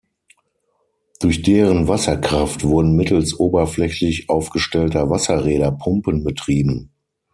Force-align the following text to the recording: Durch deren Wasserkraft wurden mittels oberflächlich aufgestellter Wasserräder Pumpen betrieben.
Durch 1.19 1.43
deren 1.43 1.87
Wasserkraft 1.87 2.63
wurden 2.63 2.95
mittels 2.95 3.35
oberflächlich 3.39 4.29
aufgestellter 4.31 5.11
Wasserräder 5.11 5.73
Pumpen 5.73 6.23
betrieben. 6.23 6.89